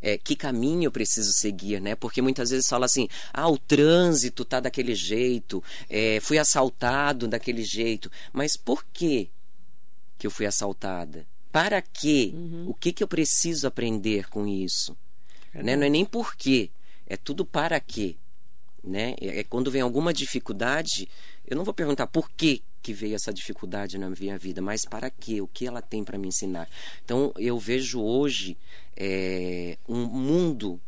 [0.00, 1.94] É, que caminho eu preciso seguir, né?
[1.94, 7.64] Porque muitas vezes fala assim, ah, o trânsito tá daquele jeito, é, fui assaltado daquele
[7.64, 9.30] jeito, mas por que
[10.18, 11.26] que eu fui assaltada?
[11.52, 12.32] Para quê?
[12.34, 12.68] Uhum.
[12.68, 14.96] O que que eu preciso aprender com isso?
[15.52, 15.76] É né?
[15.76, 16.70] Não é nem por quê,
[17.06, 18.16] é tudo para quê
[18.86, 19.14] né?
[19.20, 21.08] É, é quando vem alguma dificuldade,
[21.46, 25.10] eu não vou perguntar por que que veio essa dificuldade na minha vida, mas para
[25.10, 25.40] quê?
[25.40, 26.68] O que ela tem para me ensinar?
[27.04, 28.56] Então eu vejo hoje
[28.96, 30.80] é, um mundo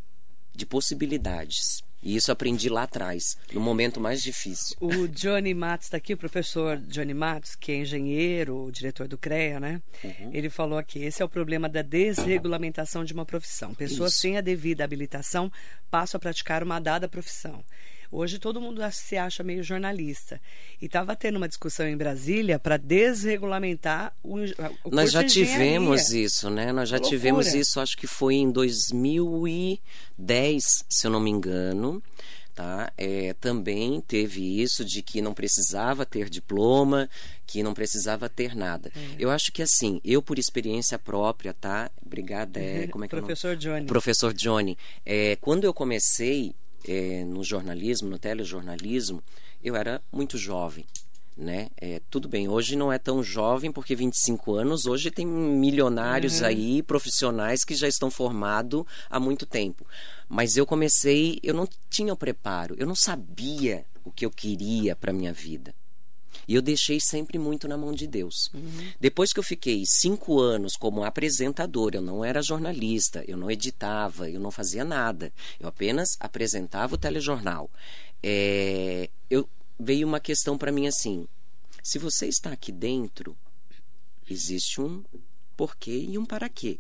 [0.55, 1.83] de possibilidades.
[2.03, 4.77] E isso aprendi lá atrás, no momento mais difícil.
[4.81, 9.59] O Johnny Matos está aqui, o professor Johnny Matos, que é engenheiro, diretor do CREA,
[9.59, 9.83] né?
[10.05, 10.31] Uhum.
[10.33, 13.75] Ele falou aqui: esse é o problema da desregulamentação de uma profissão.
[13.75, 14.21] Pessoas isso.
[14.21, 15.51] sem a devida habilitação
[15.91, 17.65] passam a praticar uma dada profissão.
[18.11, 20.41] Hoje todo mundo se acha meio jornalista.
[20.81, 24.39] E estava tendo uma discussão em Brasília para desregulamentar o,
[24.85, 26.73] o Nós já tivemos isso, né?
[26.73, 27.17] Nós já Loucura.
[27.17, 32.03] tivemos isso, acho que foi em 2010, se eu não me engano.
[32.55, 32.93] Tá?
[32.99, 37.09] É, também teve isso de que não precisava ter diploma,
[37.47, 38.91] que não precisava ter nada.
[38.97, 39.01] É.
[39.17, 41.89] Eu acho que assim, eu por experiência própria, tá?
[42.05, 43.87] Obrigada, é, como é que Professor é Johnny.
[43.87, 44.77] Professor Johnny.
[45.07, 46.53] É, quando eu comecei,
[46.87, 49.23] é, no jornalismo, no telejornalismo,
[49.63, 50.85] eu era muito jovem.
[51.37, 51.69] Né?
[51.81, 56.47] É, tudo bem, hoje não é tão jovem, porque 25 anos, hoje tem milionários uhum.
[56.47, 59.87] aí, profissionais que já estão formados há muito tempo.
[60.29, 64.97] Mas eu comecei, eu não tinha o preparo, eu não sabia o que eu queria
[64.97, 65.73] para minha vida.
[66.47, 68.51] E eu deixei sempre muito na mão de Deus.
[68.55, 68.93] Uhum.
[69.01, 74.31] Depois que eu fiquei cinco anos como apresentador, eu não era jornalista, eu não editava,
[74.31, 75.33] eu não fazia nada.
[75.59, 77.71] Eu apenas apresentava o telejornal.
[78.23, 79.49] É, eu
[79.79, 81.27] veio uma questão para mim assim:
[81.83, 83.37] se você está aqui dentro,
[84.29, 85.05] existe um
[85.57, 86.79] porquê e um para quê.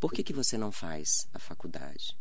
[0.00, 2.16] Por que, que você não faz a faculdade?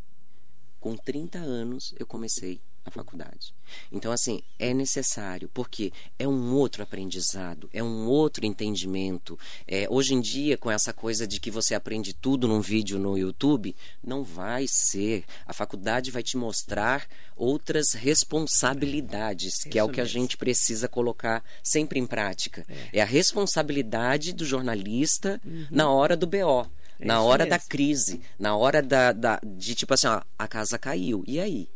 [0.79, 3.53] Com 30 anos eu comecei a faculdade.
[3.91, 9.37] Então, assim, é necessário, porque é um outro aprendizado, é um outro entendimento.
[9.67, 13.17] É, hoje em dia, com essa coisa de que você aprende tudo num vídeo no
[13.17, 15.25] YouTube, não vai ser.
[15.45, 20.17] A faculdade vai te mostrar outras responsabilidades, que é o que mesmo.
[20.17, 22.65] a gente precisa colocar sempre em prática.
[22.69, 25.67] É, é a responsabilidade do jornalista uhum.
[25.69, 26.69] na hora do BO.
[26.99, 27.59] É na hora mesmo.
[27.59, 31.23] da crise, na hora da, da, de tipo assim, ó, a casa caiu.
[31.27, 31.69] E aí?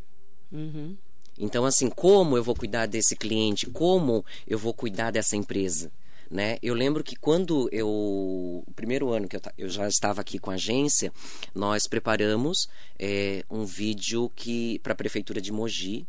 [0.52, 0.96] Uhum.
[1.38, 3.68] Então, assim, como eu vou cuidar desse cliente?
[3.68, 5.92] Como eu vou cuidar dessa empresa?
[6.30, 6.58] Né?
[6.62, 7.90] Eu lembro que quando eu.
[7.90, 11.12] O primeiro ano que eu, eu já estava aqui com a agência,
[11.54, 16.06] nós preparamos é, um vídeo que para a Prefeitura de Mogi,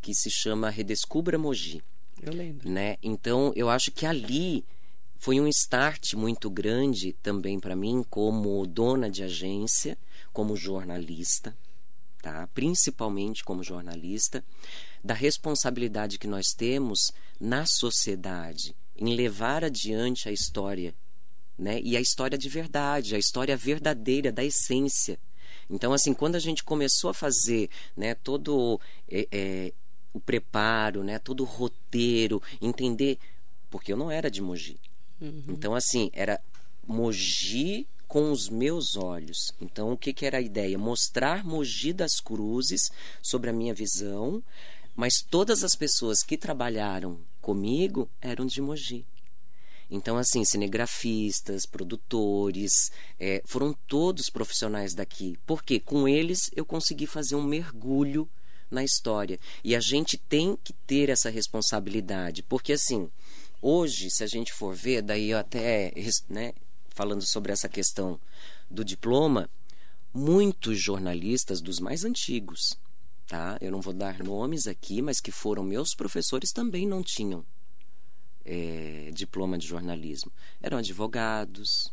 [0.00, 1.82] que se chama Redescubra Mogi.
[2.20, 2.68] Eu lembro.
[2.68, 2.96] Né?
[3.02, 4.64] Então, eu acho que ali
[5.18, 9.96] foi um start muito grande também para mim, como dona de agência,
[10.32, 11.54] como jornalista
[12.20, 12.48] tá?
[12.54, 14.44] principalmente como jornalista,
[15.02, 20.94] da responsabilidade que nós temos na sociedade em levar adiante a história,
[21.58, 21.80] né?
[21.82, 25.18] E a história de verdade, a história verdadeira da essência.
[25.68, 28.78] Então, assim, quando a gente começou a fazer, né, todo
[29.08, 29.72] é, é,
[30.12, 33.18] o preparo, né, todo o roteiro, entender,
[33.70, 34.78] porque eu não era de Mogi.
[35.20, 35.44] Uhum.
[35.48, 36.40] Então, assim, era
[36.86, 39.52] Mogi com os meus olhos.
[39.60, 40.76] Então, o que, que era a ideia?
[40.76, 42.90] Mostrar Mogi das Cruzes
[43.22, 44.42] sobre a minha visão,
[44.96, 49.06] mas todas as pessoas que trabalharam comigo eram de Mogi.
[49.88, 55.38] Então, assim, cinegrafistas, produtores, é, foram todos profissionais daqui.
[55.46, 58.28] Porque com eles eu consegui fazer um mergulho
[58.68, 59.38] na história.
[59.62, 62.42] E a gente tem que ter essa responsabilidade.
[62.42, 63.08] Porque, assim,
[63.62, 65.92] hoje, se a gente for ver, daí eu até
[66.28, 66.52] né,
[67.00, 68.20] falando sobre essa questão
[68.70, 69.48] do diploma,
[70.12, 72.78] muitos jornalistas dos mais antigos,
[73.26, 73.56] tá?
[73.58, 77.42] Eu não vou dar nomes aqui, mas que foram meus professores também não tinham
[78.44, 80.30] é, diploma de jornalismo.
[80.60, 81.90] Eram advogados,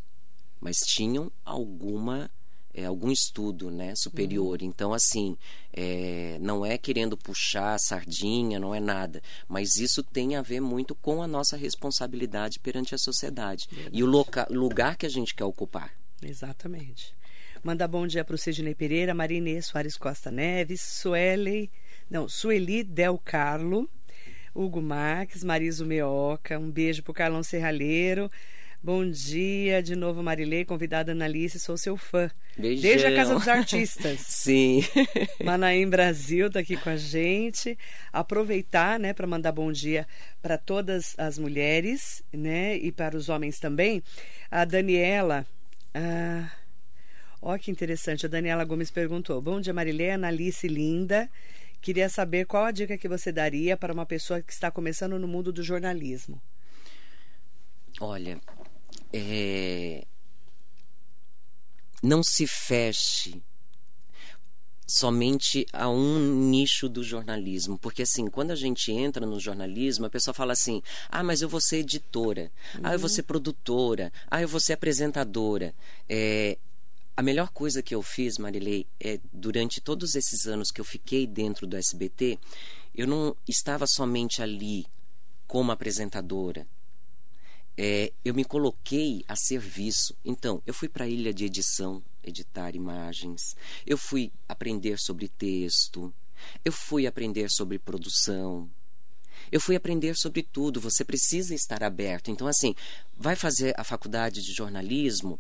[0.60, 2.30] mas tinham alguma
[2.78, 4.62] é, algum estudo né, superior.
[4.62, 4.68] Uhum.
[4.68, 5.36] Então, assim,
[5.74, 9.20] é, não é querendo puxar sardinha, não é nada.
[9.48, 13.98] Mas isso tem a ver muito com a nossa responsabilidade perante a sociedade Verdade.
[13.98, 15.92] e o loca, lugar que a gente quer ocupar.
[16.22, 17.16] Exatamente.
[17.63, 21.72] Manda bom dia para o Sidney Pereira, Marinê Soares Costa Neves, Sueli,
[22.08, 23.90] não, Sueli Del Carlo,
[24.54, 28.30] Hugo Marques, Mariso Meoca, um beijo para o Carlão Serralheiro.
[28.82, 32.30] Bom dia, de novo Marilei, convidada Analice, sou seu fã.
[32.58, 32.82] Beijão.
[32.84, 34.20] Desde a Casa dos Artistas.
[34.28, 34.82] Sim.
[35.44, 37.78] Manaim Brasil está aqui com a gente.
[38.13, 40.08] Aproveitar, né, para mandar bom dia
[40.42, 44.02] para todas as mulheres, né, e para os homens também.
[44.50, 45.46] A Daniela,
[45.94, 46.50] ah,
[47.42, 51.30] ó que interessante, a Daniela Gomes perguntou: Bom dia, Marilei, Analice linda.
[51.82, 55.28] Queria saber qual a dica que você daria para uma pessoa que está começando no
[55.28, 56.40] mundo do jornalismo.
[58.00, 58.40] Olha,
[59.13, 60.06] é,
[62.02, 63.41] não se feche
[64.88, 67.78] somente a um nicho do jornalismo.
[67.78, 71.50] Porque, assim, quando a gente entra no jornalismo, a pessoa fala assim: ah, mas eu
[71.50, 72.82] vou ser editora, uhum.
[72.84, 75.76] ah, eu vou ser produtora, ah, eu vou ser apresentadora.
[76.08, 76.58] É,
[77.15, 81.26] a melhor coisa que eu fiz, Marilei, é durante todos esses anos que eu fiquei
[81.26, 82.39] dentro do SBT,
[82.93, 84.86] eu não estava somente ali
[85.48, 86.67] como apresentadora
[87.78, 90.16] é, eu me coloquei a serviço.
[90.26, 93.56] Então, eu fui para a ilha de edição, editar imagens.
[93.86, 96.12] Eu fui aprender sobre texto.
[96.66, 98.68] Eu fui aprender sobre produção.
[99.52, 100.82] Eu fui aprender sobre tudo.
[100.82, 102.32] Você precisa estar aberto.
[102.32, 102.74] Então, assim,
[103.16, 105.40] vai fazer a faculdade de jornalismo,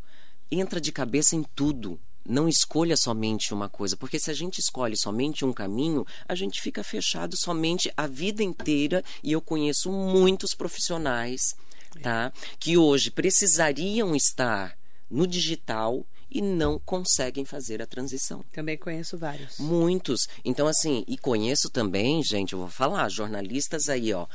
[0.51, 1.99] entra de cabeça em tudo.
[2.23, 6.61] Não escolha somente uma coisa, porque se a gente escolhe somente um caminho, a gente
[6.61, 9.03] fica fechado somente a vida inteira.
[9.23, 11.55] E eu conheço muitos profissionais
[12.01, 12.31] tá?
[12.59, 14.77] Que hoje precisariam estar
[15.09, 18.43] no digital e não conseguem fazer a transição.
[18.51, 19.57] Também conheço vários.
[19.59, 20.27] Muitos.
[20.43, 24.27] Então, assim, e conheço também, gente, eu vou falar, jornalistas aí, ó,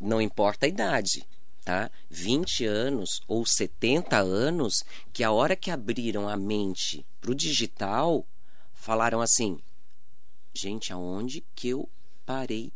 [0.00, 1.26] não importa a idade,
[1.64, 1.90] tá?
[2.10, 8.26] 20 anos ou 70 anos, que a hora que abriram a mente para o digital,
[8.72, 9.58] falaram assim:
[10.54, 11.88] gente, aonde que eu
[12.24, 12.72] parei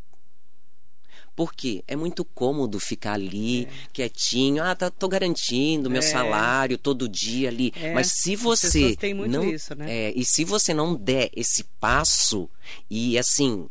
[1.35, 3.69] porque é muito cômodo ficar ali, é.
[3.93, 4.63] quietinho.
[4.63, 6.03] Ah, tá, tô garantindo meu é.
[6.03, 7.73] salário todo dia ali.
[7.77, 7.95] É.
[7.95, 8.97] Mas se você
[9.29, 9.87] não, isso, né?
[9.91, 12.49] É, e se você não der esse passo
[12.91, 13.69] e assim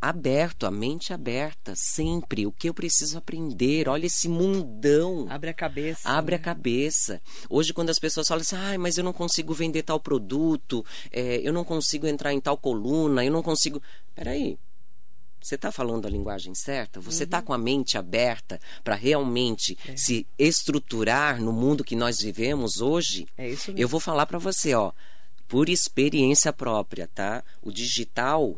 [0.00, 2.46] aberto, a mente aberta, sempre.
[2.46, 3.88] O que eu preciso aprender?
[3.88, 5.26] Olha esse mundão.
[5.28, 6.08] Abre a cabeça.
[6.08, 6.40] Abre né?
[6.40, 7.20] a cabeça.
[7.48, 11.40] Hoje, quando as pessoas falam assim, ah, mas eu não consigo vender tal produto, é,
[11.42, 13.82] eu não consigo entrar em tal coluna, eu não consigo.
[14.14, 14.58] Peraí,
[15.40, 17.00] você está falando a linguagem certa?
[17.00, 17.44] Você está uhum.
[17.44, 19.96] com a mente aberta para realmente é.
[19.96, 23.26] se estruturar no mundo que nós vivemos hoje?
[23.36, 23.80] É isso mesmo.
[23.80, 24.92] Eu vou falar para você, ó,
[25.46, 27.44] por experiência própria, tá?
[27.62, 28.56] O digital,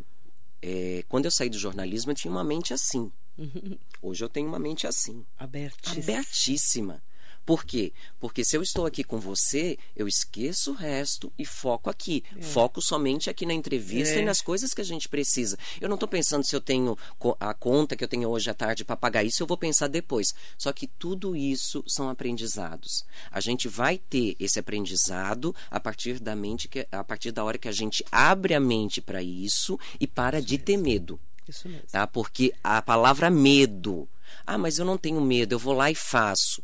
[0.63, 3.13] é, quando eu saí do jornalismo, eu tinha uma mente assim.
[3.37, 3.79] Uhum.
[4.03, 5.25] Hoje eu tenho uma mente assim.
[5.39, 6.03] Abertíssima.
[6.03, 7.03] Abertíssima.
[7.49, 7.95] Por quê?
[8.21, 12.23] Porque se eu estou aqui com você, eu esqueço o resto e foco aqui.
[12.37, 12.43] É.
[12.43, 14.19] Foco somente aqui na entrevista é.
[14.19, 15.57] e nas coisas que a gente precisa.
[15.81, 16.95] Eu não estou pensando se eu tenho
[17.41, 20.35] a conta que eu tenho hoje à tarde para pagar isso, eu vou pensar depois.
[20.59, 23.07] Só que tudo isso são aprendizados.
[23.31, 27.57] A gente vai ter esse aprendizado a partir da mente, que, a partir da hora
[27.57, 31.19] que a gente abre a mente para isso e para de ter medo.
[31.49, 31.87] Isso mesmo.
[31.91, 32.07] Tá?
[32.07, 34.07] Porque a palavra medo.
[34.47, 36.63] Ah, mas eu não tenho medo, eu vou lá e faço.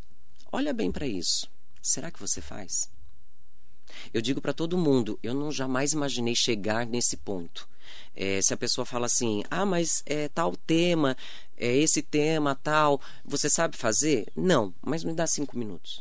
[0.56, 1.50] Olha bem para isso.
[1.82, 2.88] Será que você faz?
[4.12, 7.68] Eu digo para todo mundo, eu não jamais imaginei chegar nesse ponto.
[8.14, 11.16] É, se a pessoa fala assim, ah, mas é tal tema,
[11.56, 14.28] é esse tema tal, você sabe fazer?
[14.36, 16.00] Não, mas me dá cinco minutos.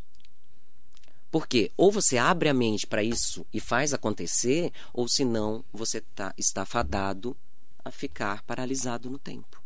[1.31, 6.31] Porque ou você abre a mente para isso e faz acontecer, ou senão você tá,
[6.37, 7.35] está fadado
[7.83, 9.62] a ficar paralisado no tempo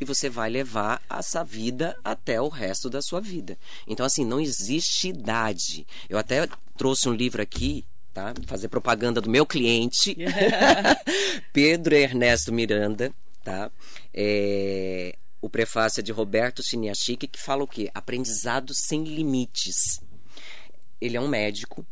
[0.00, 3.58] e você vai levar essa vida até o resto da sua vida.
[3.86, 5.86] Então, assim, não existe idade.
[6.08, 8.32] Eu até trouxe um livro aqui Tá?
[8.46, 10.16] Fazer propaganda do meu cliente,
[11.52, 13.72] Pedro Ernesto Miranda, tá?
[14.14, 17.90] É, o prefácio é de Roberto Chiniachique, que fala o quê?
[17.92, 20.00] Aprendizado sem limites.
[21.00, 21.84] Ele é um médico,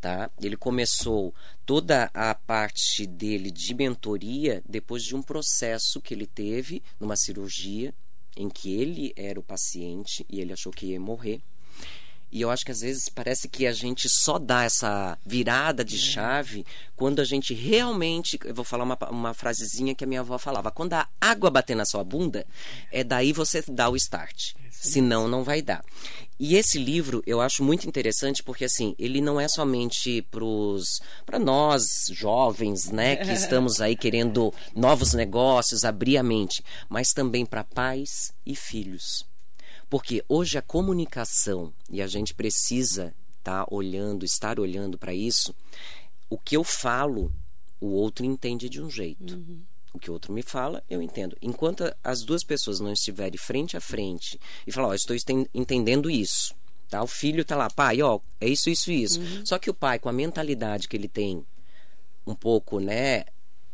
[0.00, 0.30] tá?
[0.40, 1.34] Ele começou
[1.66, 7.94] toda a parte dele de mentoria depois de um processo que ele teve numa cirurgia
[8.36, 11.42] em que ele era o paciente e ele achou que ia morrer.
[12.32, 15.98] E eu acho que às vezes parece que a gente só dá essa virada de
[15.98, 18.38] chave quando a gente realmente.
[18.44, 21.74] Eu vou falar uma, uma frasezinha que a minha avó falava: quando a água bater
[21.74, 22.46] na sua bunda,
[22.92, 24.52] é daí você dá o start.
[24.70, 25.84] Senão, não vai dar.
[26.42, 30.26] E esse livro eu acho muito interessante porque assim, ele não é somente
[31.26, 31.82] para nós
[32.12, 38.32] jovens, né, que estamos aí querendo novos negócios, abrir a mente, mas também para pais
[38.46, 39.22] e filhos.
[39.90, 45.54] Porque hoje a comunicação, e a gente precisa estar tá olhando, estar olhando para isso,
[46.30, 47.30] o que eu falo,
[47.78, 49.34] o outro entende de um jeito.
[49.34, 49.60] Uhum.
[49.92, 51.36] O que o outro me fala, eu entendo.
[51.42, 55.16] Enquanto as duas pessoas não estiverem frente a frente e falar, ó, oh, estou
[55.52, 56.54] entendendo isso.
[56.88, 57.02] Tá?
[57.02, 59.20] O filho tá lá, pai, ó, é isso, isso, isso.
[59.20, 59.46] Uhum.
[59.46, 61.44] Só que o pai, com a mentalidade que ele tem,
[62.26, 63.24] um pouco, né,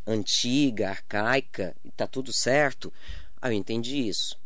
[0.07, 2.93] antiga, arcaica, e tá tudo certo,
[3.41, 4.39] ah, eu entendi isso.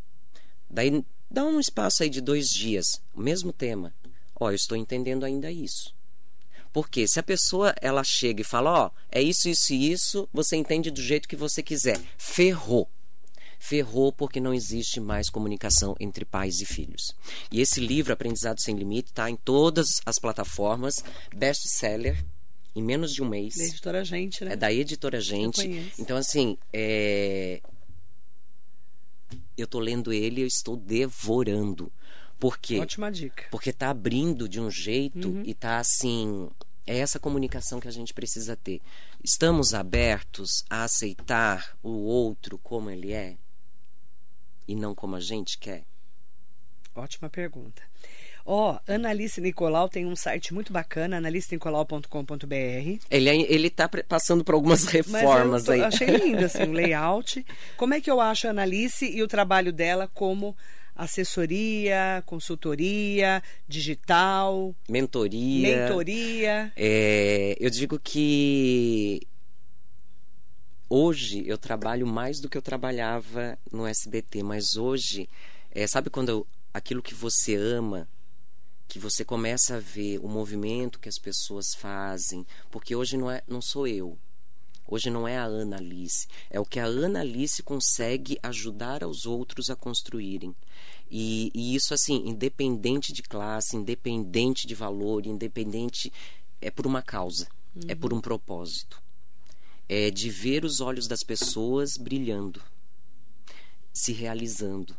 [0.69, 3.93] Daí dá um espaço aí de dois dias, o mesmo tema.
[4.39, 5.95] Ó, eu estou entendendo ainda isso.
[6.73, 10.29] Porque se a pessoa ela chega e fala, ó, oh, é isso, isso e isso,
[10.33, 12.01] você entende do jeito que você quiser.
[12.17, 12.89] Ferrou.
[13.59, 17.15] Ferrou porque não existe mais comunicação entre pais e filhos.
[17.53, 21.05] E esse livro, Aprendizado Sem Limite, está em todas as plataformas,
[21.35, 22.25] best-seller,
[22.75, 23.57] em menos de um mês.
[23.57, 24.53] Da editora Gente, né?
[24.53, 25.93] É da editora Gente.
[25.99, 27.61] Então, assim, é...
[29.59, 31.93] eu estou lendo ele e eu estou devorando.
[32.41, 32.81] Por quê?
[32.81, 33.45] Ótima dica.
[33.51, 35.43] Porque tá abrindo de um jeito uhum.
[35.45, 36.49] e tá assim.
[36.87, 38.81] É essa comunicação que a gente precisa ter.
[39.23, 43.37] Estamos abertos a aceitar o outro como ele é
[44.67, 45.85] e não como a gente quer?
[46.95, 47.83] Ótima pergunta.
[48.45, 52.99] Ó, oh, Analice Nicolau tem um site muito bacana, analicenicolau.com.br.
[53.11, 55.83] Ele, é, ele tá passando por algumas reformas tô, aí.
[55.83, 57.45] Achei lindo, assim, o layout.
[57.77, 60.57] Como é que eu acho a Analice e o trabalho dela como
[61.01, 65.87] assessoria, consultoria, digital, mentoria.
[65.87, 66.73] Mentoria.
[66.77, 69.27] É, eu digo que
[70.91, 75.27] hoje eu trabalho mais do que eu trabalhava no SBT, mas hoje,
[75.71, 78.07] é, sabe quando eu, aquilo que você ama,
[78.87, 83.43] que você começa a ver o movimento que as pessoas fazem, porque hoje não é,
[83.49, 84.19] não sou eu.
[84.87, 89.25] Hoje não é a Ana Alice, é o que a Ana Alice consegue ajudar aos
[89.25, 90.53] outros a construírem.
[91.11, 96.13] E, e isso, assim, independente de classe, independente de valor, independente.
[96.61, 97.83] É por uma causa, uhum.
[97.89, 99.03] é por um propósito.
[99.89, 102.63] É de ver os olhos das pessoas brilhando,
[103.93, 104.97] se realizando.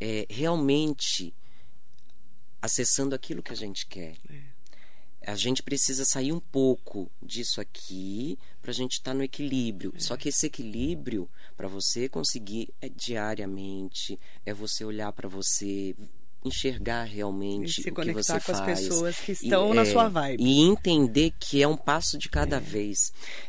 [0.01, 1.35] é, realmente
[2.63, 4.15] acessando aquilo que a gente quer.
[5.27, 9.93] A gente precisa sair um pouco disso aqui para a gente estar tá no equilíbrio.
[9.97, 10.01] É.
[10.01, 15.95] Só que esse equilíbrio, para você conseguir, é diariamente, é você olhar para você,
[16.45, 18.61] enxergar realmente o que você com faz.
[18.61, 20.43] as pessoas que estão e, na é, sua vibe.
[20.43, 22.61] E entender que é um passo de cada é.
[22.61, 22.99] vez.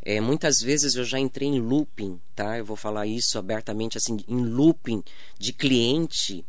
[0.02, 2.56] É, muitas vezes eu já entrei em looping, tá?
[2.58, 5.02] Eu vou falar isso abertamente, assim, em looping
[5.38, 6.44] de cliente,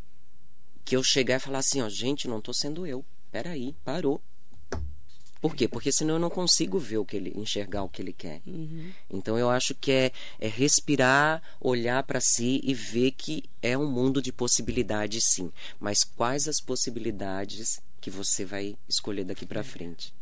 [0.85, 3.03] que eu chegar e falar assim, ó, gente, não estou sendo eu.
[3.29, 4.21] Peraí, parou
[5.41, 5.67] por quê?
[5.67, 8.41] Porque senão eu não consigo ver o que ele, enxergar o que ele quer.
[8.45, 8.91] Uhum.
[9.09, 13.89] Então eu acho que é, é respirar, olhar para si e ver que é um
[13.89, 15.51] mundo de possibilidades, sim.
[15.79, 20.13] Mas quais as possibilidades que você vai escolher daqui para frente?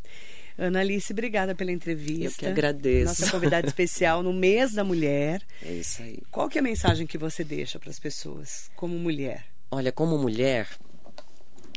[0.57, 2.25] Ana Alice, obrigada pela entrevista.
[2.25, 3.21] Eu que agradeço.
[3.21, 5.41] Nossa convidada especial no mês da mulher.
[5.61, 6.19] É isso aí.
[6.31, 9.45] Qual que é a mensagem que você deixa para as pessoas como mulher?
[9.69, 10.69] Olha, como mulher,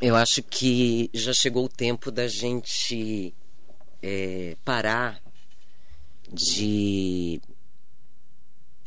[0.00, 3.34] Eu acho que já chegou o tempo da gente
[4.00, 5.20] é, parar
[6.32, 7.40] de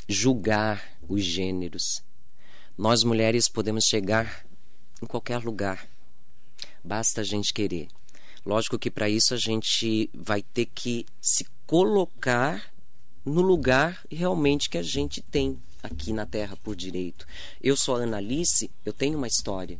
[0.07, 2.01] julgar os gêneros.
[2.77, 4.45] Nós mulheres podemos chegar
[5.01, 5.85] em qualquer lugar.
[6.81, 7.89] Basta a gente querer.
[8.45, 12.71] Lógico que para isso a gente vai ter que se colocar
[13.25, 17.27] no lugar realmente que a gente tem aqui na Terra por direito.
[17.61, 19.77] Eu sou a Analice, eu tenho uma história.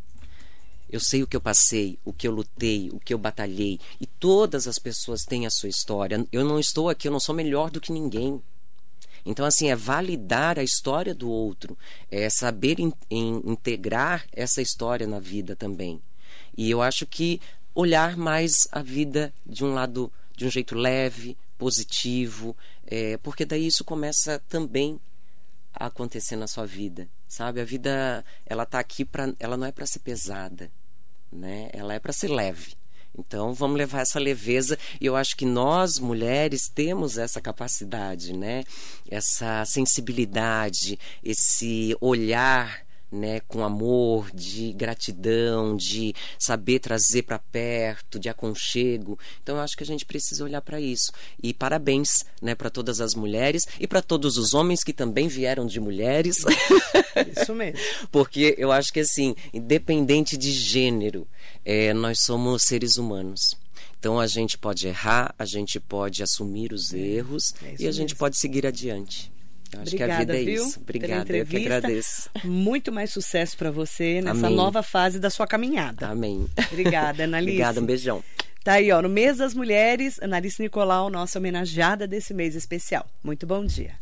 [0.92, 3.80] Eu sei o que eu passei, o que eu lutei, o que eu batalhei.
[4.00, 6.28] E todas as pessoas têm a sua história.
[6.32, 8.42] Eu não estou aqui, eu não sou melhor do que ninguém.
[9.26, 11.78] Então, assim, é validar a história do outro,
[12.10, 16.02] é saber in, in, integrar essa história na vida também.
[16.58, 17.40] E eu acho que
[17.74, 23.68] olhar mais a vida de um lado, de um jeito leve, positivo, é, porque daí
[23.68, 25.00] isso começa também
[25.74, 27.62] a acontecer na sua vida, sabe?
[27.62, 30.72] A vida, ela tá aqui para, ela não é para ser pesada,
[31.32, 31.70] né?
[31.74, 32.74] Ela é para ser leve.
[33.18, 38.64] Então vamos levar essa leveza e eu acho que nós mulheres temos essa capacidade, né?
[39.10, 48.30] Essa sensibilidade, esse olhar né, com amor, de gratidão, de saber trazer para perto, de
[48.30, 49.20] aconchego.
[49.44, 51.12] Então eu acho que a gente precisa olhar para isso.
[51.42, 52.10] E parabéns,
[52.42, 56.38] né, para todas as mulheres e para todos os homens que também vieram de mulheres.
[57.38, 57.80] Isso mesmo.
[58.12, 61.28] Porque eu acho que assim, independente de gênero,
[61.66, 63.42] é, nós somos seres humanos.
[64.00, 68.16] Então a gente pode errar, a gente pode assumir os erros é e a gente
[68.16, 69.32] pode seguir adiante.
[69.74, 70.80] Acho Obrigada, que a vida é viu, isso.
[70.80, 72.30] Obrigada, eu que agradeço.
[72.44, 74.56] Muito mais sucesso para você nessa Amém.
[74.56, 76.08] nova fase da sua caminhada.
[76.08, 76.46] Amém.
[76.72, 77.52] Obrigada, Analice.
[77.52, 78.24] Obrigada, um beijão.
[78.64, 83.08] Tá aí, ó, no mês das mulheres, Analice Nicolau, nossa homenageada desse mês especial.
[83.24, 83.96] Muito bom dia.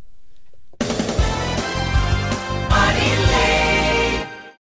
[2.69, 3.48] Marília.